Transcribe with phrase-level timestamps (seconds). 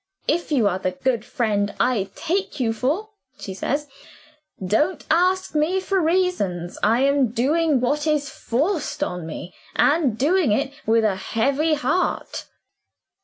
[0.27, 3.85] 'If you are the good friend I take you for,' she says,
[4.59, 10.51] 'don't ask me for reasons; I am doing what is forced on me, and doing
[10.53, 12.47] it with a heavy heart.